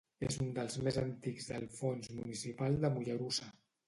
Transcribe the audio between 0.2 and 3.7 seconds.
És un dels més antics del fons municipal de Mollerussa.